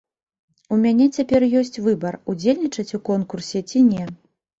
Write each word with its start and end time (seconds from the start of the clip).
У 0.75 0.77
мяне 0.85 1.05
цяпер 1.19 1.43
ёсць 1.61 1.77
выбар, 1.87 2.17
удзельнічаць 2.33 2.95
у 2.99 3.01
конкурсе, 3.11 3.63
ці 3.73 3.83
не. 3.91 4.09